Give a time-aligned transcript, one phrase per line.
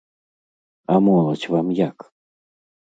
[0.95, 1.97] А моладзь вам як?